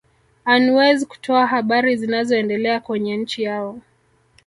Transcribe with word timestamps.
anwez 0.45 1.05
kutoa 1.07 1.47
habari 1.47 1.95
zinazoendelea 1.97 2.79
kwenye 2.79 3.17
nchi 3.17 3.43
yao 3.43 3.79